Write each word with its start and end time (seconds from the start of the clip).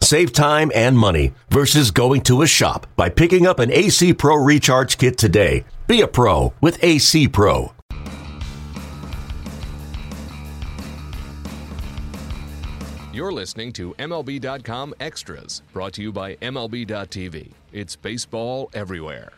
Save 0.00 0.32
time 0.32 0.70
and 0.74 0.96
money 0.98 1.32
versus 1.50 1.90
going 1.90 2.22
to 2.22 2.42
a 2.42 2.46
shop 2.46 2.86
by 2.96 3.08
picking 3.08 3.46
up 3.46 3.58
an 3.58 3.70
AC 3.72 4.14
Pro 4.14 4.36
Recharge 4.36 4.98
Kit 4.98 5.18
today. 5.18 5.64
Be 5.86 6.00
a 6.00 6.08
pro 6.08 6.52
with 6.60 6.82
AC 6.82 7.28
Pro. 7.28 7.72
You're 13.16 13.32
listening 13.32 13.72
to 13.72 13.94
MLB.com 13.94 14.92
Extras, 15.00 15.62
brought 15.72 15.94
to 15.94 16.02
you 16.02 16.12
by 16.12 16.34
MLB.tv. 16.36 17.50
It's 17.72 17.96
baseball 17.96 18.68
everywhere. 18.74 19.32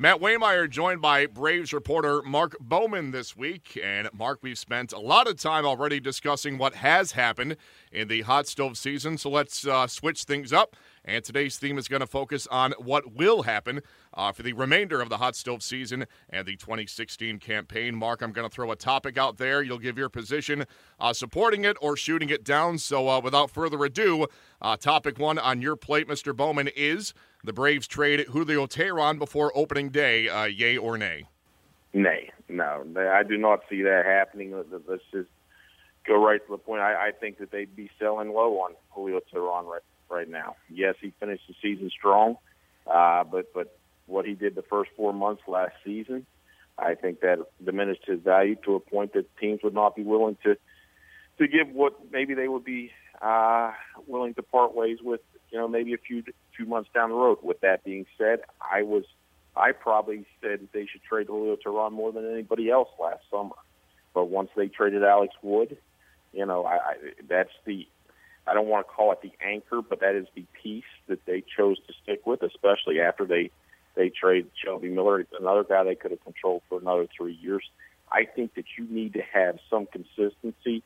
Matt 0.00 0.18
Waymire 0.18 0.66
joined 0.66 1.02
by 1.02 1.26
Braves 1.26 1.74
reporter 1.74 2.22
Mark 2.22 2.56
Bowman 2.58 3.10
this 3.10 3.36
week. 3.36 3.78
And 3.84 4.08
Mark, 4.14 4.38
we've 4.40 4.56
spent 4.56 4.94
a 4.94 4.98
lot 4.98 5.28
of 5.28 5.38
time 5.38 5.66
already 5.66 6.00
discussing 6.00 6.56
what 6.56 6.76
has 6.76 7.12
happened 7.12 7.58
in 7.92 8.08
the 8.08 8.22
hot 8.22 8.46
stove 8.46 8.78
season. 8.78 9.18
So 9.18 9.28
let's 9.28 9.66
uh, 9.66 9.86
switch 9.86 10.24
things 10.24 10.54
up. 10.54 10.74
And 11.04 11.22
today's 11.22 11.58
theme 11.58 11.76
is 11.76 11.86
going 11.86 12.00
to 12.00 12.06
focus 12.06 12.46
on 12.46 12.72
what 12.78 13.14
will 13.14 13.42
happen 13.42 13.82
uh, 14.14 14.32
for 14.32 14.42
the 14.42 14.54
remainder 14.54 15.02
of 15.02 15.10
the 15.10 15.18
hot 15.18 15.36
stove 15.36 15.62
season 15.62 16.06
and 16.30 16.46
the 16.46 16.56
2016 16.56 17.38
campaign. 17.38 17.94
Mark, 17.94 18.22
I'm 18.22 18.32
going 18.32 18.48
to 18.48 18.54
throw 18.54 18.70
a 18.70 18.76
topic 18.76 19.18
out 19.18 19.36
there. 19.36 19.62
You'll 19.62 19.76
give 19.76 19.98
your 19.98 20.08
position 20.08 20.64
uh, 20.98 21.12
supporting 21.12 21.66
it 21.66 21.76
or 21.82 21.94
shooting 21.94 22.30
it 22.30 22.42
down. 22.42 22.78
So 22.78 23.06
uh, 23.06 23.20
without 23.20 23.50
further 23.50 23.84
ado, 23.84 24.28
uh, 24.62 24.78
topic 24.78 25.18
one 25.18 25.38
on 25.38 25.60
your 25.60 25.76
plate, 25.76 26.08
Mr. 26.08 26.34
Bowman, 26.34 26.70
is 26.74 27.12
the 27.44 27.52
Braves 27.52 27.86
trade 27.86 28.26
Julio 28.28 28.66
Teheran 28.66 29.18
before 29.18 29.52
opening 29.54 29.90
day. 29.90 30.28
Uh, 30.28 30.44
yay 30.44 30.76
or 30.76 30.98
nay? 30.98 31.26
Nay, 31.92 32.30
no. 32.48 32.84
I 32.96 33.22
do 33.22 33.36
not 33.36 33.60
see 33.68 33.82
that 33.82 34.04
happening. 34.04 34.54
Let's 34.86 35.02
just 35.12 35.28
go 36.06 36.24
right 36.24 36.44
to 36.44 36.52
the 36.52 36.58
point. 36.58 36.82
I, 36.82 37.08
I 37.08 37.10
think 37.12 37.38
that 37.38 37.50
they'd 37.50 37.74
be 37.74 37.90
selling 37.98 38.32
low 38.32 38.58
on 38.60 38.74
Julio 38.90 39.20
Teheran 39.32 39.64
right 39.66 39.82
right 40.08 40.28
now. 40.28 40.56
Yes, 40.68 40.96
he 41.00 41.12
finished 41.20 41.44
the 41.48 41.54
season 41.62 41.90
strong, 41.90 42.36
uh, 42.86 43.24
but 43.24 43.52
but 43.54 43.76
what 44.06 44.24
he 44.26 44.34
did 44.34 44.54
the 44.54 44.62
first 44.62 44.90
four 44.96 45.12
months 45.12 45.42
last 45.46 45.74
season, 45.84 46.26
I 46.78 46.94
think 46.94 47.20
that 47.20 47.38
diminished 47.64 48.04
his 48.06 48.20
value 48.20 48.56
to 48.64 48.74
a 48.74 48.80
point 48.80 49.12
that 49.12 49.24
teams 49.38 49.60
would 49.62 49.74
not 49.74 49.94
be 49.94 50.02
willing 50.02 50.36
to 50.44 50.56
to 51.38 51.48
give 51.48 51.68
what 51.68 51.94
maybe 52.12 52.34
they 52.34 52.48
would 52.48 52.64
be 52.64 52.92
uh, 53.22 53.72
willing 54.06 54.34
to 54.34 54.42
part 54.42 54.74
ways 54.74 54.98
with. 55.02 55.20
You 55.50 55.58
know, 55.58 55.68
maybe 55.68 55.94
a 55.94 55.98
few 55.98 56.22
few 56.56 56.66
months 56.66 56.90
down 56.94 57.10
the 57.10 57.16
road. 57.16 57.38
With 57.42 57.60
that 57.60 57.84
being 57.84 58.06
said, 58.16 58.40
I 58.60 58.82
was 58.82 59.04
I 59.56 59.72
probably 59.72 60.26
said 60.40 60.68
they 60.72 60.86
should 60.86 61.02
trade 61.02 61.26
Julio 61.26 61.56
Teheran 61.56 61.92
more 61.92 62.12
than 62.12 62.30
anybody 62.30 62.70
else 62.70 62.88
last 63.00 63.22
summer. 63.30 63.56
But 64.14 64.26
once 64.26 64.50
they 64.56 64.68
traded 64.68 65.04
Alex 65.04 65.34
Wood, 65.42 65.76
you 66.32 66.46
know, 66.46 66.64
I, 66.64 66.74
I 66.74 66.94
that's 67.28 67.50
the 67.64 67.86
I 68.46 68.54
don't 68.54 68.68
want 68.68 68.86
to 68.86 68.92
call 68.92 69.12
it 69.12 69.20
the 69.22 69.32
anchor, 69.44 69.82
but 69.82 70.00
that 70.00 70.14
is 70.14 70.26
the 70.34 70.44
piece 70.62 70.84
that 71.08 71.24
they 71.26 71.42
chose 71.56 71.78
to 71.86 71.92
stick 72.02 72.26
with, 72.26 72.42
especially 72.42 73.00
after 73.00 73.24
they 73.24 73.50
they 73.96 74.10
trade 74.10 74.46
Shelby 74.64 74.88
Miller, 74.88 75.26
another 75.38 75.64
guy 75.64 75.82
they 75.84 75.96
could 75.96 76.12
have 76.12 76.22
controlled 76.24 76.62
for 76.68 76.80
another 76.80 77.06
three 77.16 77.34
years. 77.34 77.64
I 78.10 78.24
think 78.24 78.54
that 78.54 78.64
you 78.78 78.86
need 78.88 79.14
to 79.14 79.22
have 79.32 79.58
some 79.68 79.86
consistency 79.86 80.82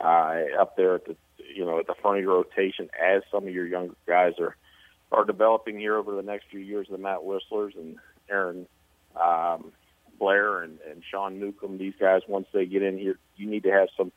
uh, 0.00 0.60
up 0.60 0.76
there 0.76 0.96
at 0.96 1.04
the 1.06 1.16
you 1.54 1.64
know 1.64 1.78
at 1.78 1.86
the 1.86 1.94
front 2.00 2.18
of 2.18 2.22
your 2.22 2.34
rotation 2.34 2.88
as 3.00 3.22
some 3.30 3.46
of 3.46 3.52
your 3.52 3.66
younger 3.66 3.94
guys 4.06 4.34
are 4.38 4.56
are 5.12 5.24
developing 5.24 5.78
here 5.78 5.96
over 5.96 6.14
the 6.14 6.22
next 6.22 6.46
few 6.50 6.60
years. 6.60 6.86
The 6.90 6.98
Matt 6.98 7.18
Wislers 7.18 7.76
and 7.76 7.96
Aaron 8.30 8.66
um, 9.20 9.72
Blair 10.18 10.62
and, 10.62 10.78
and 10.88 11.02
Sean 11.10 11.40
Newcomb, 11.40 11.78
these 11.78 11.94
guys 11.98 12.22
once 12.28 12.46
they 12.52 12.66
get 12.66 12.82
in 12.82 12.98
here, 12.98 13.18
you 13.36 13.50
need 13.50 13.64
to 13.64 13.72
have 13.72 13.88
some 13.96 14.12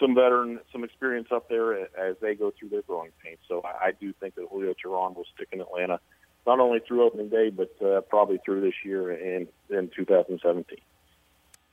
some 0.00 0.14
veteran, 0.14 0.58
some 0.72 0.82
experience 0.82 1.28
up 1.30 1.48
there 1.48 1.74
as 1.96 2.16
they 2.20 2.34
go 2.34 2.52
through 2.58 2.70
their 2.70 2.82
growing 2.82 3.10
pains. 3.22 3.38
So 3.46 3.62
I, 3.64 3.92
do 3.92 4.12
think 4.14 4.34
that 4.34 4.48
Julio 4.50 4.74
Teheran 4.74 5.14
will 5.14 5.26
stick 5.34 5.48
in 5.52 5.60
Atlanta, 5.60 6.00
not 6.44 6.58
only 6.58 6.80
through 6.80 7.04
opening 7.04 7.28
day, 7.28 7.50
but 7.50 7.70
uh, 7.80 8.00
probably 8.00 8.40
through 8.44 8.62
this 8.62 8.74
year 8.84 9.10
and 9.10 9.46
in 9.70 9.90
2017. 9.94 10.78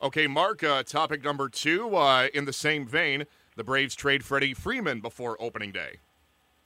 Okay, 0.01 0.28
Mark, 0.28 0.63
uh, 0.63 0.83
topic 0.83 1.23
number 1.23 1.50
two. 1.50 1.95
Uh, 1.95 2.28
in 2.33 2.45
the 2.45 2.53
same 2.53 2.85
vein, 2.85 3.25
the 3.59 3.63
Braves 3.65 3.93
trade 3.93 4.23
Freddie 4.23 4.53
Freeman 4.53 5.01
before 5.01 5.35
opening 5.39 5.73
day. 5.73 5.97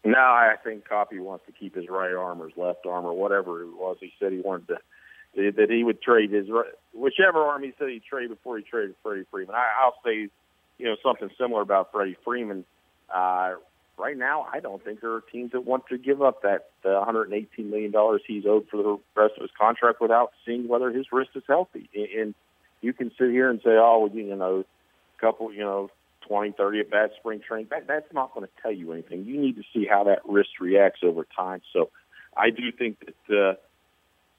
No, 0.06 0.20
I 0.20 0.56
think 0.64 0.88
Coppy 0.88 1.20
wants 1.20 1.46
to 1.48 1.52
keep 1.52 1.76
his 1.76 1.90
right 1.90 2.14
arm 2.14 2.42
or 2.42 2.50
his 2.50 2.58
left 2.58 2.86
arm 2.86 3.04
or 3.06 3.14
whatever 3.14 3.64
it 3.64 3.72
was. 3.74 3.98
He 4.00 4.14
said 4.20 4.32
he 4.32 4.40
wanted 4.40 4.68
to 4.68 4.78
that 5.36 5.72
he 5.72 5.84
would 5.84 6.00
trade 6.00 6.30
his 6.30 6.46
whichever 6.94 7.42
arm 7.42 7.64
he 7.64 7.74
said 7.80 7.90
he'd 7.90 8.04
trade 8.04 8.30
before 8.30 8.58
he 8.58 8.64
traded 8.64 8.96
Freddie 9.02 9.26
Freeman. 9.32 9.56
I, 9.56 9.68
I'll 9.82 9.96
say 10.06 10.30
you 10.78 10.86
know 10.86 10.96
something 11.02 11.30
similar 11.40 11.62
about 11.62 11.92
Freddie 11.92 12.18
Freeman. 12.24 12.66
Uh, 13.12 13.54
right 13.98 14.16
now, 14.16 14.46
I 14.54 14.60
don't 14.60 14.84
think 14.84 15.02
there 15.02 15.14
are 15.14 15.22
teams 15.22 15.54
that 15.54 15.62
want 15.66 15.88
to 15.88 15.98
give 15.98 16.22
up 16.22 16.44
that 16.44 16.68
uh, 16.86 16.94
118 17.00 17.72
million 17.72 17.90
dollars 17.90 18.22
he's 18.28 18.46
owed 18.46 18.68
for 18.70 18.78
the 18.78 19.00
rest 19.20 19.34
of 19.38 19.42
his 19.42 19.52
contract 19.60 20.00
without 20.00 20.34
seeing 20.46 20.68
whether 20.68 20.92
his 20.92 21.08
wrist 21.12 21.32
is 21.34 21.44
healthy. 21.48 21.90
And 21.96 22.36
you 22.82 22.94
can 22.94 23.10
sit 23.18 23.32
here 23.32 23.50
and 23.50 23.60
say, 23.62 23.72
"Oh, 23.72 24.08
well, 24.08 24.16
you 24.16 24.36
know, 24.36 24.60
a 25.18 25.22
couple, 25.22 25.52
you 25.52 25.62
know, 25.62 25.90
20, 26.28 26.52
30 26.52 26.80
at 26.80 26.90
bad 26.90 27.12
spring 27.20 27.42
training." 27.46 27.68
That, 27.70 27.88
that's 27.88 28.12
not 28.14 28.34
going 28.34 28.46
to 28.46 28.54
tell 28.62 28.72
you 28.72 28.92
anything. 28.92 29.26
You 29.26 29.40
need 29.40 29.56
to 29.56 29.64
see 29.74 29.86
how 29.90 30.04
that 30.06 30.20
wrist 30.26 30.60
reacts 30.60 31.02
over 31.04 31.26
time. 31.36 31.62
So, 31.72 31.90
I 32.36 32.50
do 32.50 32.72
think 32.72 32.98
that. 33.28 33.36
Uh, 33.36 33.56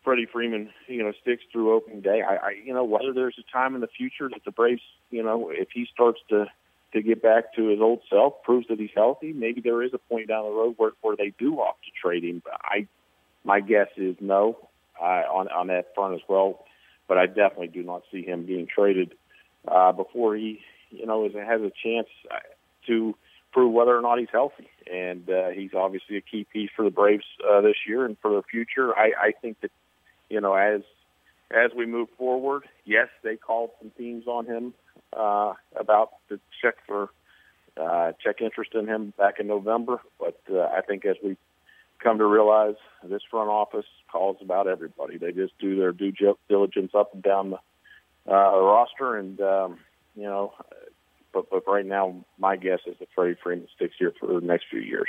Freddie 0.04 0.26
Freeman, 0.30 0.68
you 0.86 1.02
know, 1.02 1.12
sticks 1.22 1.42
through 1.50 1.72
opening 1.72 2.02
day. 2.02 2.20
I, 2.20 2.34
I, 2.34 2.50
you 2.62 2.74
know, 2.74 2.84
whether 2.84 3.14
there's 3.14 3.38
a 3.38 3.50
time 3.50 3.74
in 3.74 3.80
the 3.80 3.88
future 3.88 4.28
that 4.28 4.44
the 4.44 4.50
Braves, 4.50 4.82
you 5.10 5.22
know, 5.22 5.50
if 5.50 5.68
he 5.72 5.86
starts 5.92 6.20
to 6.28 6.46
to 6.92 7.02
get 7.02 7.20
back 7.20 7.54
to 7.54 7.68
his 7.68 7.80
old 7.80 8.00
self, 8.08 8.42
proves 8.44 8.68
that 8.68 8.78
he's 8.78 8.90
healthy, 8.94 9.32
maybe 9.32 9.60
there 9.60 9.82
is 9.82 9.92
a 9.92 9.98
point 9.98 10.28
down 10.28 10.44
the 10.44 10.50
road 10.50 10.74
where 10.76 10.92
where 11.00 11.16
they 11.16 11.32
do 11.38 11.60
opt 11.60 11.84
to 11.84 11.90
trade 11.90 12.22
him. 12.22 12.40
But 12.44 12.54
I, 12.62 12.86
my 13.44 13.60
guess 13.60 13.88
is 13.96 14.16
no 14.20 14.56
uh, 15.00 15.24
on 15.32 15.48
on 15.48 15.66
that 15.68 15.94
front 15.94 16.14
as 16.14 16.20
well. 16.28 16.64
But 17.08 17.18
I 17.18 17.26
definitely 17.26 17.68
do 17.68 17.82
not 17.82 18.02
see 18.12 18.22
him 18.22 18.46
being 18.46 18.66
traded 18.66 19.14
uh, 19.66 19.92
before 19.92 20.36
he, 20.36 20.60
you 20.98 21.06
know, 21.06 21.26
is, 21.26 21.32
has 21.34 21.60
a 21.60 21.72
chance 21.82 22.08
uh, 22.30 22.36
to 22.86 23.14
prove 23.52 23.72
whether 23.72 23.96
or 23.96 24.02
not 24.02 24.18
he's 24.18 24.28
healthy. 24.32 24.68
And 24.92 25.28
uh, 25.30 25.48
he's 25.48 25.72
obviously 25.74 26.16
a 26.16 26.20
key 26.20 26.46
piece 26.52 26.70
for 26.74 26.84
the 26.84 26.90
Braves 26.90 27.24
uh, 27.48 27.60
this 27.60 27.76
year 27.86 28.04
and 28.04 28.16
for 28.20 28.30
their 28.32 28.42
future. 28.42 28.94
I, 28.96 29.12
I 29.18 29.32
think 29.40 29.60
that 29.62 29.70
you 30.28 30.40
know, 30.40 30.54
as 30.54 30.82
as 31.50 31.70
we 31.76 31.86
move 31.86 32.08
forward, 32.18 32.64
yes, 32.84 33.08
they 33.22 33.36
called 33.36 33.70
some 33.80 33.92
teams 33.96 34.26
on 34.26 34.46
him 34.46 34.74
uh, 35.16 35.54
about 35.78 36.10
the 36.28 36.40
check 36.60 36.74
for 36.86 37.10
uh, 37.80 38.12
check 38.22 38.40
interest 38.40 38.74
in 38.74 38.86
him 38.86 39.12
back 39.16 39.40
in 39.40 39.46
November. 39.46 40.00
But 40.18 40.40
uh, 40.50 40.60
I 40.60 40.80
think 40.80 41.04
as 41.04 41.16
we 41.22 41.36
come 42.02 42.18
to 42.18 42.26
realize, 42.26 42.74
this 43.02 43.22
front 43.30 43.48
office 43.48 43.86
calls 44.10 44.36
about 44.42 44.66
everybody. 44.66 45.16
They 45.16 45.32
just 45.32 45.56
do 45.58 45.76
their 45.76 45.92
due 45.92 46.12
diligence 46.48 46.92
up 46.94 47.14
and 47.14 47.22
down 47.22 47.50
the 47.50 47.58
uh, 48.30 48.58
roster, 48.60 49.16
and 49.16 49.40
um, 49.40 49.78
you 50.14 50.24
know. 50.24 50.54
But 51.32 51.50
but 51.50 51.64
right 51.66 51.86
now, 51.86 52.24
my 52.38 52.56
guess 52.56 52.80
is 52.86 52.96
that 53.00 53.08
Freddie 53.14 53.36
Freeman 53.42 53.68
sticks 53.74 53.94
here 53.98 54.12
for 54.18 54.26
the 54.26 54.46
next 54.46 54.66
few 54.70 54.80
years. 54.80 55.08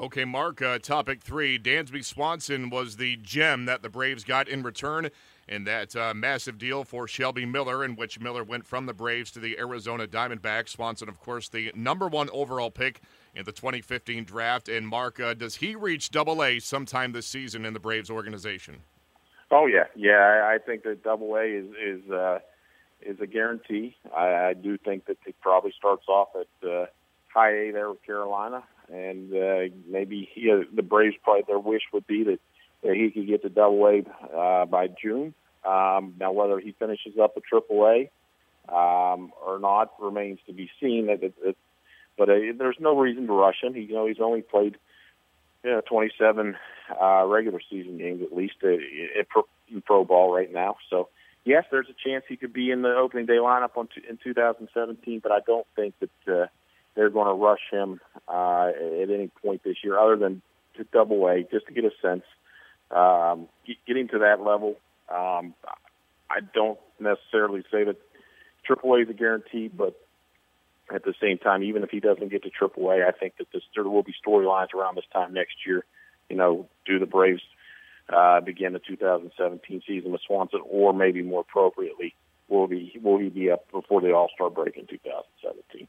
Okay, 0.00 0.24
Mark, 0.24 0.62
uh, 0.62 0.78
topic 0.78 1.20
three. 1.20 1.58
Dansby 1.58 2.04
Swanson 2.04 2.70
was 2.70 2.96
the 2.96 3.16
gem 3.16 3.66
that 3.66 3.82
the 3.82 3.90
Braves 3.90 4.24
got 4.24 4.48
in 4.48 4.62
return 4.62 5.10
in 5.46 5.64
that 5.64 5.94
uh, 5.94 6.14
massive 6.14 6.56
deal 6.56 6.82
for 6.82 7.06
Shelby 7.06 7.44
Miller, 7.44 7.84
in 7.84 7.94
which 7.94 8.18
Miller 8.18 8.42
went 8.42 8.66
from 8.66 8.86
the 8.86 8.94
Braves 8.94 9.30
to 9.32 9.38
the 9.38 9.58
Arizona 9.58 10.06
Diamondbacks. 10.06 10.70
Swanson, 10.70 11.08
of 11.10 11.20
course, 11.20 11.48
the 11.48 11.72
number 11.74 12.08
one 12.08 12.30
overall 12.30 12.70
pick 12.70 13.02
in 13.34 13.44
the 13.44 13.52
2015 13.52 14.24
draft. 14.24 14.68
And, 14.68 14.88
Mark, 14.88 15.20
uh, 15.20 15.34
does 15.34 15.56
he 15.56 15.74
reach 15.74 16.10
double 16.10 16.42
A 16.42 16.58
sometime 16.58 17.12
this 17.12 17.26
season 17.26 17.66
in 17.66 17.74
the 17.74 17.80
Braves 17.80 18.10
organization? 18.10 18.78
Oh, 19.50 19.66
yeah. 19.66 19.84
Yeah, 19.94 20.48
I 20.50 20.56
think 20.64 20.84
that 20.84 21.02
double 21.02 21.34
A 21.36 21.44
is, 21.44 21.66
is, 21.80 22.10
uh, 22.10 22.38
is 23.04 23.20
a 23.20 23.26
guarantee. 23.26 23.96
I, 24.16 24.34
I 24.34 24.54
do 24.54 24.78
think 24.78 25.06
that 25.06 25.18
he 25.24 25.32
probably 25.40 25.72
starts 25.76 26.06
off 26.08 26.28
at 26.34 26.68
uh, 26.68 26.86
high 27.32 27.50
A 27.50 27.72
there 27.72 27.90
with 27.90 28.02
Carolina 28.04 28.62
and 28.92 29.32
uh, 29.34 29.74
maybe 29.88 30.28
he, 30.32 30.50
uh, 30.50 30.64
the 30.74 30.82
Braves 30.82 31.16
probably 31.22 31.44
their 31.46 31.58
wish 31.58 31.82
would 31.92 32.06
be 32.06 32.24
that, 32.24 32.40
that 32.82 32.94
he 32.94 33.10
could 33.10 33.26
get 33.26 33.42
to 33.42 33.48
Double 33.48 33.86
A 33.86 34.36
uh, 34.36 34.66
by 34.66 34.88
June. 34.88 35.34
Um, 35.64 36.14
now, 36.18 36.32
whether 36.32 36.58
he 36.58 36.72
finishes 36.78 37.14
up 37.20 37.34
at 37.36 37.44
Triple 37.44 37.86
A 37.86 38.10
um, 38.72 39.32
or 39.44 39.58
not 39.58 39.92
remains 40.00 40.40
to 40.46 40.52
be 40.52 40.70
seen. 40.80 41.06
That, 41.06 41.22
it, 41.22 41.34
it, 41.42 41.56
but 42.18 42.28
uh, 42.28 42.34
there's 42.58 42.76
no 42.80 42.98
reason 42.98 43.26
to 43.26 43.32
rush 43.32 43.62
him. 43.62 43.74
He, 43.74 43.82
you 43.82 43.94
know, 43.94 44.06
he's 44.06 44.20
only 44.20 44.42
played 44.42 44.76
you 45.64 45.70
know, 45.70 45.80
27 45.88 46.56
uh, 47.00 47.24
regular 47.26 47.60
season 47.70 47.96
games 47.98 48.22
at 48.22 48.36
least 48.36 48.56
uh, 48.64 48.68
in, 48.68 49.24
pro, 49.28 49.46
in 49.72 49.80
pro 49.80 50.04
ball 50.04 50.34
right 50.34 50.52
now. 50.52 50.76
So 50.90 51.08
yes, 51.44 51.64
there's 51.70 51.88
a 51.88 52.08
chance 52.08 52.24
he 52.28 52.36
could 52.36 52.52
be 52.52 52.70
in 52.70 52.82
the 52.82 52.94
opening 52.94 53.26
day 53.26 53.34
lineup 53.34 53.76
on 53.76 53.88
in 54.08 54.18
2017, 54.22 55.20
but 55.20 55.32
I 55.32 55.40
don't 55.46 55.66
think 55.76 55.94
that 56.00 56.32
uh, 56.32 56.46
they're 56.94 57.10
going 57.10 57.28
to 57.28 57.34
rush 57.34 57.70
him 57.70 58.00
uh, 58.28 58.70
at 59.02 59.10
any 59.10 59.28
point 59.42 59.62
this 59.64 59.76
year, 59.82 59.98
other 59.98 60.16
than 60.16 60.42
to 60.76 60.84
double 60.84 61.26
A, 61.28 61.42
just 61.50 61.66
to 61.66 61.72
get 61.72 61.84
a 61.84 61.90
sense. 62.00 62.24
Um, 62.90 63.48
getting 63.86 64.08
to 64.08 64.18
that 64.20 64.40
level, 64.40 64.76
um, 65.08 65.54
I 66.30 66.40
don't 66.54 66.78
necessarily 67.00 67.62
say 67.70 67.84
that 67.84 67.96
Triple 68.64 68.94
A 68.94 69.00
is 69.00 69.08
a 69.08 69.14
guarantee, 69.14 69.68
but 69.68 69.98
at 70.94 71.04
the 71.04 71.14
same 71.20 71.38
time, 71.38 71.62
even 71.62 71.82
if 71.82 71.90
he 71.90 72.00
doesn't 72.00 72.30
get 72.30 72.42
to 72.42 72.50
Triple 72.50 72.90
A, 72.90 73.06
I 73.06 73.12
think 73.12 73.36
that 73.38 73.48
this, 73.52 73.62
there 73.74 73.84
will 73.84 74.02
be 74.02 74.14
storylines 74.24 74.74
around 74.74 74.96
this 74.96 75.04
time 75.12 75.32
next 75.32 75.54
year. 75.66 75.84
You 76.28 76.36
know, 76.36 76.68
do 76.86 76.98
the 76.98 77.06
Braves 77.06 77.42
uh, 78.08 78.40
begin 78.40 78.72
the 78.72 78.80
2017 78.80 79.82
season 79.86 80.12
with 80.12 80.20
Swanson, 80.26 80.60
or 80.68 80.92
maybe 80.92 81.22
more 81.22 81.40
appropriately, 81.40 82.14
will 82.48 82.68
he 82.68 82.98
will 83.02 83.18
he 83.18 83.28
be 83.28 83.50
up 83.50 83.70
before 83.70 84.00
the 84.00 84.12
All 84.12 84.28
Star 84.34 84.50
break 84.50 84.76
in 84.76 84.86
2017? 84.86 85.88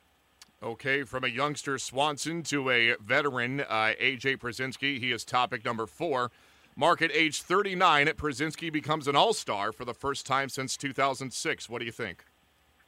Okay, 0.61 1.03
from 1.03 1.25
a 1.25 1.27
youngster 1.27 1.77
Swanson 1.77 2.41
to 2.43 2.69
a 2.69 2.95
veteran 2.95 3.61
uh, 3.61 3.93
AJ 4.01 4.37
Pierzynski, 4.37 4.97
he 4.99 5.11
is 5.11 5.25
topic 5.25 5.65
number 5.65 5.85
four. 5.85 6.31
Mark 6.75 7.01
at 7.01 7.11
age 7.11 7.41
39, 7.41 8.07
Pierzynski 8.07 8.71
becomes 8.71 9.07
an 9.07 9.15
All 9.15 9.33
Star 9.33 9.71
for 9.71 9.85
the 9.85 9.93
first 9.93 10.25
time 10.25 10.49
since 10.49 10.77
2006. 10.77 11.69
What 11.69 11.79
do 11.79 11.85
you 11.85 11.91
think? 11.91 12.23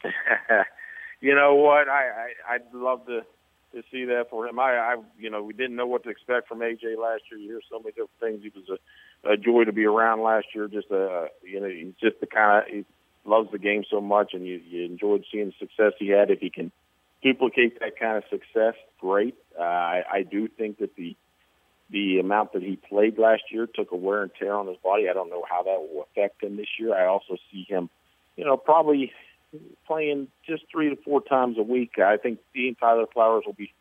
you 1.21 1.35
know 1.35 1.55
what? 1.55 1.89
I, 1.89 2.29
I 2.49 2.53
I'd 2.55 2.73
love 2.73 3.05
to 3.07 3.21
to 3.75 3.83
see 3.91 4.05
that 4.05 4.29
for 4.29 4.47
him. 4.47 4.57
I, 4.59 4.71
I 4.77 4.95
you 5.19 5.29
know 5.29 5.43
we 5.43 5.53
didn't 5.53 5.75
know 5.75 5.85
what 5.85 6.03
to 6.03 6.09
expect 6.09 6.47
from 6.47 6.59
AJ 6.59 6.97
last 6.97 7.23
year. 7.29 7.39
You 7.39 7.51
hear 7.51 7.61
so 7.69 7.79
many 7.79 7.91
different 7.91 8.19
things. 8.19 8.41
He 8.41 8.51
was 8.57 8.79
a, 9.23 9.33
a 9.33 9.37
joy 9.37 9.65
to 9.65 9.71
be 9.71 9.85
around 9.85 10.21
last 10.21 10.47
year. 10.55 10.67
Just 10.67 10.89
a 10.91 11.27
you 11.43 11.59
know 11.59 11.67
he's 11.67 11.93
just 12.01 12.19
the 12.19 12.27
kind 12.27 12.63
of 12.63 12.73
he 12.73 12.85
loves 13.25 13.51
the 13.51 13.59
game 13.59 13.83
so 13.89 14.01
much, 14.01 14.33
and 14.33 14.45
you 14.45 14.61
you 14.67 14.85
enjoyed 14.85 15.25
seeing 15.31 15.47
the 15.47 15.53
success 15.59 15.93
he 15.99 16.09
had. 16.09 16.31
If 16.31 16.39
he 16.39 16.49
can 16.49 16.71
duplicate 17.21 17.79
that 17.79 17.99
kind 17.99 18.17
of 18.17 18.23
success, 18.29 18.75
great. 18.99 19.35
Uh, 19.57 19.63
I, 19.63 20.03
I 20.11 20.23
do 20.23 20.47
think 20.47 20.79
that 20.79 20.95
the 20.95 21.15
the 21.89 22.19
amount 22.19 22.53
that 22.53 22.63
he 22.63 22.77
played 22.77 23.19
last 23.19 23.43
year 23.51 23.67
took 23.67 23.91
a 23.91 23.95
wear 23.95 24.23
and 24.23 24.31
tear 24.39 24.55
on 24.55 24.67
his 24.67 24.77
body. 24.77 25.07
I 25.09 25.13
don't 25.13 25.29
know 25.29 25.43
how 25.47 25.63
that 25.63 25.79
will 25.79 26.07
affect 26.09 26.41
him 26.41 26.57
this 26.57 26.79
year. 26.79 26.95
I 26.95 27.05
also 27.05 27.37
see 27.51 27.65
him, 27.67 27.89
you 28.35 28.45
know, 28.45 28.57
probably 28.57 29.11
playing 29.87 30.27
just 30.47 30.63
three 30.71 30.89
to 30.89 30.95
four 31.03 31.21
times 31.21 31.57
a 31.57 31.63
week. 31.63 31.99
I 31.99 32.17
think 32.17 32.39
Dean 32.53 32.75
Tyler 32.75 33.05
Flowers 33.13 33.43
will 33.45 33.53
be 33.53 33.73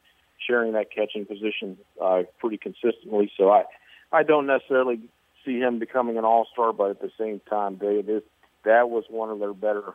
sharing 0.47 0.73
that 0.73 0.91
catching 0.91 1.25
position 1.25 1.79
uh, 2.03 2.23
pretty 2.39 2.59
consistently. 2.59 3.31
So 3.37 3.51
I, 3.51 3.65
I 4.13 4.23
don't 4.23 4.47
necessarily 4.47 5.01
see 5.45 5.59
him 5.59 5.79
becoming 5.79 6.19
an 6.19 6.25
all 6.25 6.47
star, 6.53 6.73
but 6.73 6.91
at 6.91 7.01
the 7.01 7.11
same 7.19 7.41
time, 7.49 7.79
they, 7.81 8.03
this, 8.03 8.23
that 8.65 8.89
was 8.91 9.05
one 9.09 9.31
of 9.31 9.39
their 9.39 9.55
better 9.55 9.95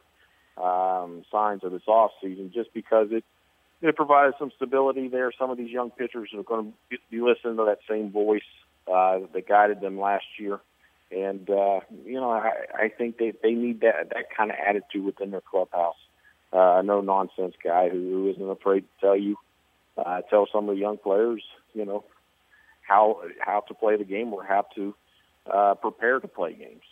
um, 0.58 1.24
signs 1.32 1.64
of 1.64 1.72
this 1.72 1.88
off 1.88 2.12
season, 2.22 2.52
just 2.54 2.74
because 2.74 3.08
it 3.12 3.24
it 3.82 3.96
provided 3.96 4.34
some 4.38 4.52
stability 4.56 5.08
there. 5.08 5.32
Some 5.40 5.50
of 5.50 5.58
these 5.58 5.72
young 5.72 5.90
pitchers 5.90 6.32
are 6.36 6.44
going 6.44 6.74
to 6.92 6.98
be 7.10 7.22
listening 7.22 7.56
to 7.56 7.66
that 7.66 7.80
same 7.90 8.12
voice 8.12 8.42
uh, 8.92 9.20
that 9.34 9.48
guided 9.48 9.80
them 9.80 9.98
last 9.98 10.26
year. 10.38 10.60
And 11.12 11.50
uh, 11.50 11.80
you 12.06 12.20
know, 12.20 12.30
I, 12.30 12.52
I 12.78 12.90
think 12.90 13.18
they 13.18 13.34
they 13.42 13.52
need 13.52 13.82
that 13.82 14.10
that 14.10 14.36
kind 14.36 14.52
of 14.52 14.58
attitude 14.58 15.06
within 15.06 15.32
their 15.32 15.42
clubhouse. 15.42 15.96
Uh, 16.52 16.82
no 16.84 17.02
nonsense 17.02 17.56
guy 17.64 17.90
who, 17.90 17.98
who 17.98 18.30
isn't 18.32 18.50
afraid 18.50 18.82
to 18.82 19.06
tell 19.06 19.16
you, 19.16 19.38
uh, 19.98 20.22
tell 20.30 20.48
some 20.52 20.68
of 20.68 20.76
the 20.76 20.82
young 20.82 20.98
players, 20.98 21.44
you 21.74 21.86
know, 21.86 22.04
how 22.82 23.22
how 23.40 23.62
to 23.62 23.74
play 23.74 23.98
the 23.98 24.04
game 24.04 24.34
or 24.34 24.44
how 24.44 24.66
to 24.76 24.96
uh, 25.52 25.76
prepare 25.76 26.20
to 26.20 26.28
play 26.28 26.54
games. 26.54 26.84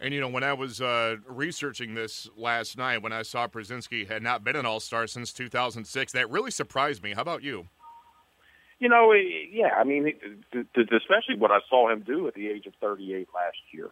And 0.00 0.14
you 0.14 0.20
know, 0.20 0.28
when 0.28 0.44
I 0.44 0.52
was 0.52 0.80
uh, 0.80 1.16
researching 1.26 1.94
this 1.94 2.28
last 2.36 2.78
night, 2.78 3.02
when 3.02 3.12
I 3.12 3.22
saw 3.22 3.48
Pierzynski 3.48 4.08
had 4.08 4.22
not 4.22 4.44
been 4.44 4.56
an 4.56 4.64
All 4.64 4.80
Star 4.80 5.06
since 5.06 5.32
2006, 5.32 6.12
that 6.12 6.30
really 6.30 6.50
surprised 6.50 7.02
me. 7.02 7.14
How 7.14 7.22
about 7.22 7.42
you? 7.42 7.66
You 8.78 8.88
know, 8.88 9.12
yeah, 9.12 9.74
I 9.76 9.84
mean, 9.84 10.12
especially 10.54 11.36
what 11.36 11.50
I 11.50 11.58
saw 11.68 11.90
him 11.90 12.04
do 12.06 12.28
at 12.28 12.34
the 12.34 12.48
age 12.48 12.66
of 12.66 12.74
38 12.80 13.28
last 13.34 13.56
year. 13.72 13.90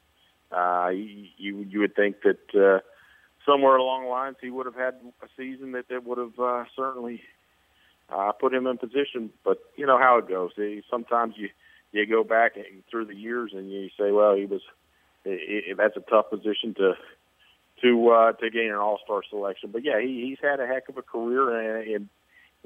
Uh, 0.53 0.91
you 0.91 1.67
you 1.69 1.81
would 1.81 1.97
think 1.97 2.17
that 2.23 2.55
uh, 2.55 2.79
somewhere 3.45 3.77
along 3.77 4.05
the 4.05 4.11
lines 4.11 4.37
he 4.41 4.51
would 4.51 4.67
have 4.67 4.77
had 4.77 4.95
a 5.23 5.27
season 5.37 5.73
that 5.73 5.89
that 5.89 6.05
would 6.05 6.19
have 6.19 6.39
uh, 6.39 6.65
certainly 6.77 7.21
uh, 8.11 8.31
put 8.33 8.55
him 8.55 8.69
in 8.69 8.79
position. 8.79 9.31
But 9.45 9.59
you 9.77 9.87
know 9.87 9.99
how 9.99 10.19
it 10.19 10.29
goes. 10.29 10.53
Sometimes 10.89 11.35
you 11.37 11.49
you 11.91 12.07
go 12.07 12.23
back 12.23 12.53
through 12.91 13.07
the 13.07 13.17
years 13.17 13.53
and 13.55 13.71
you 13.71 13.89
say, 13.99 14.11
well, 14.13 14.35
he 14.35 14.47
was. 14.47 14.63
It, 15.25 15.71
it, 15.71 15.77
that's 15.77 15.97
a 15.97 16.09
tough 16.09 16.31
position 16.31 16.75
to 16.75 16.93
to 17.83 18.09
uh, 18.11 18.33
to 18.33 18.51
gain 18.51 18.69
an 18.69 18.77
All 18.77 19.01
Star 19.05 19.23
selection. 19.29 19.71
But 19.73 19.85
yeah, 19.85 20.01
he, 20.01 20.27
he's 20.29 20.39
had 20.41 20.61
a 20.61 20.67
heck 20.67 20.89
of 20.89 20.97
a 20.97 21.03
career, 21.03 21.81
and, 21.81 21.89
and 21.89 22.09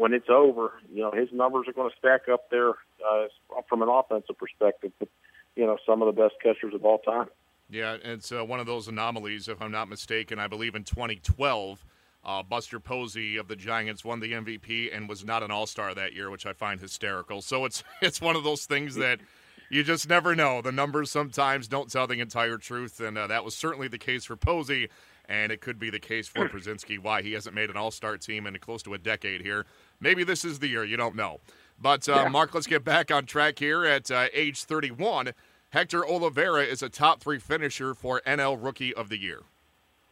when 0.01 0.15
it's 0.15 0.31
over, 0.31 0.73
you 0.91 1.03
know, 1.03 1.11
his 1.11 1.29
numbers 1.31 1.69
are 1.69 1.75
going 1.75 1.91
to 1.91 1.97
stack 1.99 2.27
up 2.33 2.49
there 2.51 2.71
uh, 2.71 3.27
from 3.69 3.83
an 3.83 3.89
offensive 3.91 4.39
perspective. 4.39 4.93
But, 4.99 5.11
you 5.57 5.67
know, 5.67 5.77
some 5.85 6.01
of 6.01 6.07
the 6.07 6.23
best 6.23 6.37
catchers 6.43 6.73
of 6.73 6.87
all 6.87 7.01
time. 7.01 7.27
Yeah, 7.69 7.99
it's 8.03 8.33
uh, 8.33 8.43
one 8.43 8.61
of 8.61 8.67
those 8.67 8.89
anomalies, 8.89 9.47
if 9.47 9.61
I'm 9.61 9.71
not 9.71 9.91
mistaken. 9.91 10.39
I 10.39 10.47
believe 10.47 10.75
in 10.75 10.85
2012, 10.85 11.85
uh, 12.25 12.43
Buster 12.43 12.81
Posey 12.81 13.37
of 13.37 13.47
the 13.47 13.57
Giants 13.57 14.03
won 14.03 14.21
the 14.21 14.33
MVP 14.33 14.89
and 14.91 15.07
was 15.07 15.23
not 15.23 15.43
an 15.43 15.51
All 15.51 15.67
Star 15.67 15.95
that 15.95 16.15
year, 16.15 16.31
which 16.31 16.47
I 16.47 16.55
find 16.55 16.81
hysterical. 16.81 17.43
So 17.43 17.67
it's 17.67 17.85
it's 18.01 18.23
one 18.23 18.37
of 18.37 18.43
those 18.43 18.65
things 18.65 18.95
that 18.95 19.21
you 19.69 19.85
just 19.85 20.09
never 20.09 20.35
know. 20.35 20.63
The 20.63 20.73
numbers 20.73 21.11
sometimes 21.11 21.69
don't 21.69 21.93
tell 21.93 22.07
the 22.07 22.21
entire 22.21 22.57
truth, 22.57 23.01
and 23.01 23.19
uh, 23.19 23.27
that 23.27 23.45
was 23.45 23.55
certainly 23.55 23.89
the 23.89 23.99
case 23.99 24.25
for 24.25 24.37
Posey 24.37 24.89
and 25.31 25.53
it 25.53 25.61
could 25.61 25.79
be 25.79 25.89
the 25.89 26.01
case 26.01 26.29
for 26.29 26.49
Pierzynski 26.51 26.99
why 26.99 27.23
he 27.23 27.33
hasn't 27.33 27.55
made 27.55 27.71
an 27.71 27.77
All 27.77 27.91
Star 27.91 28.19
team 28.19 28.47
in 28.47 28.59
close 28.59 28.83
to 28.83 28.93
a 28.93 28.99
decade 28.99 29.41
here. 29.41 29.65
Maybe 30.01 30.25
this 30.25 30.45
is 30.45 30.59
the 30.59 30.69
year. 30.69 30.85
You 30.85 30.97
don't 30.97 31.15
know. 31.15 31.41
But 31.81 32.09
uh, 32.09 32.25
yeah. 32.25 32.29
Mark, 32.29 32.53
let's 32.53 32.67
get 32.67 32.85
back 32.85 33.11
on 33.11 33.25
track 33.25 33.59
here. 33.59 33.87
At 33.87 34.11
uh, 34.11 34.27
age 34.35 34.65
31, 34.65 35.33
Hector 35.71 36.03
Olivera 36.03 36.67
is 36.67 36.83
a 36.83 36.89
top 36.89 37.21
three 37.23 37.39
finisher 37.39 37.95
for 37.95 38.21
NL 38.27 38.63
Rookie 38.63 38.93
of 38.93 39.09
the 39.09 39.19
Year. 39.19 39.43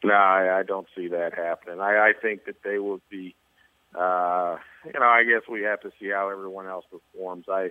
No, 0.04 0.14
I, 0.14 0.60
I 0.60 0.62
don't 0.62 0.86
see 0.96 1.08
that 1.08 1.34
happening. 1.34 1.80
I, 1.80 2.10
I 2.10 2.12
think 2.20 2.44
that 2.46 2.62
they 2.62 2.78
will 2.78 3.00
be. 3.10 3.34
Uh, 3.94 4.58
you 4.84 5.00
know, 5.00 5.06
I 5.06 5.24
guess 5.24 5.48
we 5.50 5.62
have 5.62 5.80
to 5.80 5.90
see 5.98 6.10
how 6.10 6.28
everyone 6.28 6.66
else 6.66 6.84
performs. 6.90 7.46
I, 7.48 7.70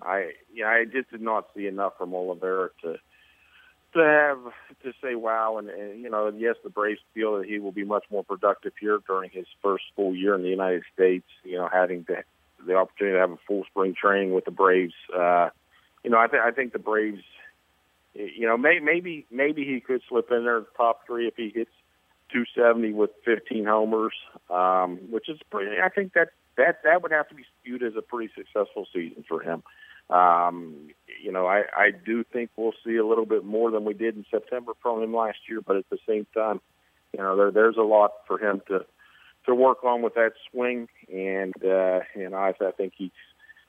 I, 0.00 0.30
you 0.52 0.62
know, 0.62 0.70
I 0.70 0.84
just 0.84 1.10
did 1.10 1.20
not 1.20 1.48
see 1.54 1.66
enough 1.66 1.98
from 1.98 2.12
Olivera 2.12 2.68
to 2.82 2.96
to 3.96 4.04
have 4.04 4.38
to 4.82 4.92
say 5.02 5.14
wow 5.14 5.58
and, 5.58 5.68
and 5.68 6.00
you 6.00 6.10
know 6.10 6.32
yes 6.36 6.56
the 6.62 6.70
Braves 6.70 7.00
feel 7.14 7.38
that 7.38 7.46
he 7.46 7.58
will 7.58 7.72
be 7.72 7.84
much 7.84 8.04
more 8.10 8.24
productive 8.24 8.72
here 8.80 8.98
during 9.06 9.30
his 9.30 9.46
first 9.62 9.84
full 9.94 10.14
year 10.14 10.34
in 10.34 10.42
the 10.42 10.48
United 10.48 10.84
States 10.94 11.26
you 11.44 11.56
know 11.56 11.68
having 11.70 12.04
the 12.08 12.22
the 12.66 12.74
opportunity 12.74 13.14
to 13.14 13.20
have 13.20 13.30
a 13.30 13.38
full 13.46 13.64
spring 13.64 13.94
training 13.94 14.32
with 14.32 14.44
the 14.44 14.50
Braves. 14.50 14.94
Uh 15.14 15.50
you 16.04 16.10
know 16.10 16.18
I 16.18 16.28
think 16.28 16.42
I 16.42 16.50
think 16.52 16.72
the 16.72 16.78
Braves 16.78 17.22
you 18.14 18.46
know 18.46 18.56
may, 18.56 18.78
maybe 18.78 19.26
maybe 19.30 19.64
he 19.64 19.80
could 19.80 20.02
slip 20.08 20.30
in 20.30 20.44
there 20.44 20.62
top 20.76 21.06
3 21.06 21.28
if 21.28 21.34
he 21.36 21.50
hits 21.54 21.70
270 22.32 22.92
with 22.92 23.10
15 23.24 23.64
homers 23.64 24.14
um 24.50 24.98
which 25.10 25.28
is 25.28 25.38
pretty 25.50 25.80
I 25.80 25.88
think 25.88 26.12
that 26.14 26.28
that 26.56 26.82
that 26.84 27.02
would 27.02 27.12
have 27.12 27.28
to 27.28 27.34
be 27.34 27.44
viewed 27.64 27.82
as 27.82 27.94
a 27.96 28.02
pretty 28.02 28.32
successful 28.34 28.86
season 28.92 29.24
for 29.28 29.40
him 29.40 29.62
um, 30.10 30.90
you 31.22 31.32
know, 31.32 31.46
I, 31.46 31.62
I 31.76 31.90
do 32.04 32.24
think 32.24 32.50
we'll 32.56 32.74
see 32.84 32.96
a 32.96 33.06
little 33.06 33.26
bit 33.26 33.44
more 33.44 33.70
than 33.70 33.84
we 33.84 33.94
did 33.94 34.16
in 34.16 34.24
September 34.30 34.72
from 34.82 35.02
him 35.02 35.14
last 35.14 35.38
year, 35.48 35.60
but 35.60 35.76
at 35.76 35.88
the 35.90 35.98
same 36.08 36.26
time, 36.34 36.60
you 37.12 37.22
know, 37.22 37.36
there, 37.36 37.50
there's 37.50 37.76
a 37.76 37.82
lot 37.82 38.12
for 38.26 38.38
him 38.38 38.62
to 38.68 38.84
to 39.46 39.54
work 39.54 39.84
on 39.84 40.02
with 40.02 40.14
that 40.14 40.32
swing, 40.50 40.88
and 41.12 41.54
uh, 41.64 42.00
and 42.14 42.34
I, 42.34 42.52
I 42.60 42.70
think 42.76 42.94
he 42.96 43.12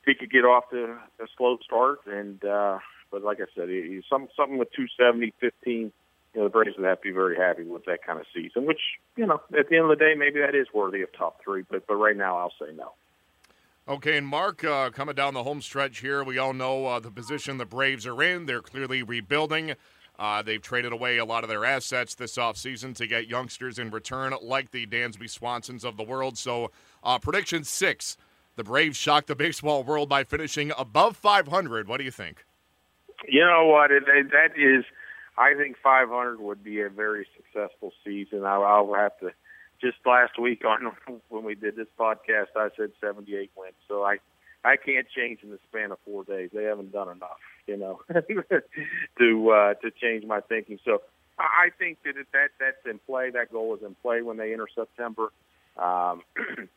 he 0.06 0.16
could 0.16 0.32
get 0.32 0.46
off 0.46 0.70
to 0.72 0.98
a 1.20 1.28
slow 1.38 1.58
start, 1.64 2.00
and 2.08 2.44
uh, 2.44 2.80
but 3.12 3.24
like 3.24 3.40
I 3.40 3.46
said, 3.56 3.70
he, 3.70 4.02
some 4.10 4.28
something 4.36 4.58
with 4.58 4.70
270, 4.76 5.34
15. 5.40 5.92
You 6.34 6.42
know, 6.42 6.44
the 6.44 6.50
Braves 6.50 6.78
would 6.78 6.86
have 6.86 7.02
to 7.02 7.08
be 7.08 7.12
very 7.12 7.38
happy 7.38 7.64
with 7.64 7.86
that 7.86 8.06
kind 8.06 8.20
of 8.20 8.26
season. 8.34 8.66
Which 8.66 8.82
you 9.16 9.26
know, 9.26 9.42
at 9.58 9.70
the 9.70 9.76
end 9.76 9.86
of 9.86 9.98
the 9.98 10.04
day, 10.04 10.14
maybe 10.18 10.40
that 10.40 10.56
is 10.56 10.68
worthy 10.74 11.02
of 11.02 11.10
top 11.14 11.40
three. 11.44 11.64
But 11.70 11.88
but 11.88 11.96
right 11.96 12.18
now, 12.18 12.38
I'll 12.38 12.54
say 12.60 12.74
no. 12.76 12.94
Okay, 13.90 14.18
and 14.18 14.28
Mark, 14.28 14.66
uh, 14.66 14.90
coming 14.90 15.16
down 15.16 15.34
the 15.34 15.44
home 15.44 15.62
stretch 15.62 16.00
here, 16.00 16.22
we 16.22 16.38
all 16.38 16.52
know 16.52 16.86
uh, 16.86 17.00
the 17.00 17.10
position 17.10 17.58
the 17.58 17.66
Braves 17.66 18.06
are 18.06 18.22
in. 18.22 18.46
They're 18.46 18.62
clearly 18.62 19.02
rebuilding. 19.02 19.76
Uh, 20.20 20.42
they've 20.42 20.62
traded 20.62 20.92
away 20.92 21.20
a 21.20 21.24
lot 21.24 21.46
of 21.46 21.50
their 21.50 21.64
assets 21.64 22.14
this 22.14 22.36
offseason 22.36 22.94
to 22.96 23.08
get 23.08 23.30
youngsters 23.30 23.80
in 23.80 23.90
return, 23.90 24.34
like 24.42 24.72
the 24.72 24.86
Dansby 24.86 25.30
Swansons 25.30 25.86
of 25.86 25.96
the 25.96 26.04
world. 26.04 26.38
So, 26.38 26.72
uh, 27.02 27.18
prediction 27.20 27.64
six 27.64 28.18
the 28.58 28.64
Braves 28.64 28.98
shocked 28.98 29.28
the 29.28 29.36
baseball 29.36 29.84
world 29.84 30.10
by 30.10 30.26
finishing 30.26 30.74
above 30.78 31.16
500. 31.16 31.88
What 31.88 31.98
do 31.98 32.04
you 32.04 32.12
think? 32.12 32.44
You 33.26 33.46
know 33.46 33.68
what? 33.68 33.92
It, 33.92 34.04
it, 34.08 34.32
that 34.32 34.60
is, 34.60 34.84
I 35.38 35.54
think 35.54 35.78
500 35.82 36.42
would 36.42 36.62
be 36.64 36.82
a 36.82 36.90
very 36.90 37.26
successful 37.38 37.94
season. 38.04 38.44
I, 38.44 38.56
I'll 38.56 38.94
have 38.96 39.18
to 39.20 39.32
just 39.82 39.98
last 40.06 40.40
week 40.40 40.64
on 40.66 40.92
when 41.30 41.44
we 41.44 41.56
did 41.56 41.76
this 41.76 41.88
podcast, 42.00 42.48
I 42.56 42.70
said 42.76 42.92
78 43.02 43.52
wins. 43.56 43.76
So 43.88 44.04
I 44.04 44.18
I 44.64 44.76
can't 44.76 45.08
change 45.10 45.40
in 45.44 45.50
the 45.50 45.60
span 45.70 45.92
of 45.92 46.00
four 46.04 46.24
days. 46.24 46.50
They 46.54 46.64
haven't 46.64 46.92
done 46.92 47.10
enough, 47.10 47.40
you 47.68 47.78
know, 47.78 48.02
to 49.20 49.50
uh, 49.50 49.74
to 49.76 49.92
change 49.92 50.26
my 50.26 50.42
thinking. 50.42 50.80
So 50.84 51.02
I 51.40 51.70
think 51.78 52.00
that 52.04 52.16
that 52.34 52.50
that's 52.60 52.86
in 52.86 53.00
play. 53.00 53.30
That 53.30 53.52
goal 53.52 53.76
is 53.76 53.84
in 53.84 53.96
play 54.02 54.22
when 54.22 54.38
they 54.38 54.54
enter 54.54 54.68
September. 54.74 55.32
Um, 55.78 56.24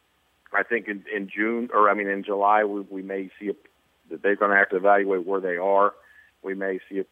I 0.53 0.63
think 0.65 0.89
in, 0.89 1.05
in 1.15 1.31
June, 1.35 1.71
or 1.73 1.89
I 1.89 1.95
mean 1.95 2.09
in 2.09 2.25
July, 2.25 2.65
we, 2.65 2.81
we 2.83 3.03
may 3.03 3.31
see 3.39 3.51
a, 3.51 3.55
that 4.11 4.23
they're 4.23 4.37
going 4.37 4.51
to 4.51 4.57
have 4.57 4.71
to 4.71 4.77
evaluate 4.77 5.27
where 5.27 5.41
they 5.41 5.57
are. 5.57 5.95
We 6.43 6.55
may 6.55 6.81
see 6.89 7.01
a, 7.01 7.05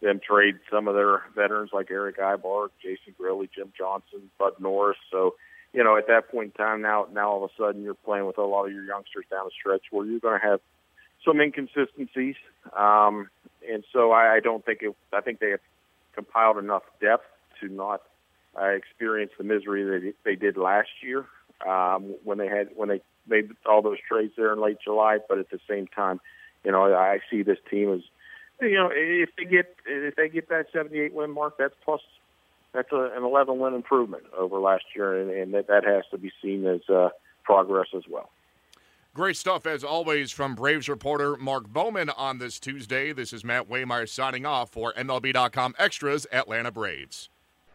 them 0.00 0.20
trade 0.20 0.58
some 0.70 0.88
of 0.88 0.94
their 0.94 1.22
veterans 1.34 1.70
like 1.72 1.90
Erick 1.90 2.18
Aybar, 2.18 2.68
Jason 2.82 3.14
Grilli, 3.20 3.48
Jim 3.54 3.72
Johnson, 3.76 4.30
Bud 4.38 4.54
Norris. 4.58 4.98
So, 5.10 5.34
you 5.72 5.84
know, 5.84 5.96
at 5.96 6.06
that 6.08 6.30
point 6.30 6.52
in 6.58 6.64
time, 6.64 6.82
now 6.82 7.06
now 7.12 7.30
all 7.30 7.44
of 7.44 7.50
a 7.50 7.62
sudden 7.62 7.82
you're 7.82 7.94
playing 7.94 8.26
with 8.26 8.38
a 8.38 8.42
lot 8.42 8.66
of 8.66 8.72
your 8.72 8.84
youngsters 8.84 9.26
down 9.30 9.44
the 9.44 9.50
stretch 9.58 9.82
where 9.90 10.06
you're 10.06 10.20
going 10.20 10.40
to 10.40 10.46
have 10.46 10.60
some 11.24 11.40
inconsistencies. 11.40 12.36
Um, 12.76 13.28
and 13.70 13.84
so 13.92 14.10
I, 14.12 14.36
I 14.36 14.40
don't 14.40 14.64
think 14.64 14.80
it. 14.82 14.96
I 15.12 15.20
think 15.20 15.38
they 15.38 15.50
have 15.50 15.60
compiled 16.14 16.58
enough 16.58 16.82
depth 17.00 17.26
to 17.60 17.68
not 17.68 18.02
uh, 18.58 18.66
experience 18.66 19.32
the 19.38 19.44
misery 19.44 19.84
that 19.84 20.14
they 20.24 20.34
did 20.34 20.56
last 20.56 20.88
year 21.02 21.26
um, 21.66 22.14
when 22.24 22.38
they 22.38 22.48
had 22.48 22.70
when 22.74 22.88
they 22.88 23.00
made 23.28 23.50
all 23.66 23.82
those 23.82 23.98
trades 24.08 24.32
there 24.36 24.52
in 24.52 24.60
late 24.60 24.78
July. 24.82 25.18
But 25.28 25.38
at 25.38 25.50
the 25.50 25.60
same 25.68 25.86
time, 25.86 26.20
you 26.64 26.72
know, 26.72 26.94
I 26.94 27.20
see 27.30 27.42
this 27.42 27.58
team 27.70 27.92
as 27.92 28.00
you 28.62 28.74
know 28.74 28.90
if 28.92 29.30
they 29.36 29.44
get 29.44 29.76
if 29.86 30.16
they 30.16 30.28
get 30.28 30.48
that 30.48 30.66
78 30.72 31.14
win 31.14 31.30
mark, 31.30 31.56
that's 31.58 31.74
plus 31.84 32.00
that's 32.72 32.92
a, 32.92 33.10
an 33.16 33.24
11 33.24 33.58
win 33.58 33.74
improvement 33.74 34.24
over 34.36 34.58
last 34.58 34.84
year, 34.94 35.20
and, 35.20 35.30
and 35.30 35.54
that 35.54 35.66
that 35.68 35.84
has 35.84 36.04
to 36.10 36.18
be 36.18 36.30
seen 36.42 36.66
as 36.66 36.80
uh, 36.88 37.10
progress 37.44 37.88
as 37.96 38.04
well. 38.08 38.30
Great 39.12 39.36
stuff, 39.36 39.66
as 39.66 39.82
always, 39.82 40.30
from 40.30 40.54
Braves 40.54 40.88
reporter 40.88 41.36
Mark 41.36 41.66
Bowman 41.68 42.10
on 42.10 42.38
this 42.38 42.60
Tuesday. 42.60 43.12
This 43.12 43.32
is 43.32 43.44
Matt 43.44 43.68
Waymire 43.68 44.08
signing 44.08 44.46
off 44.46 44.70
for 44.70 44.92
MLB.com 44.92 45.74
Extras 45.78 46.28
Atlanta 46.30 46.70
Braves. 46.70 47.28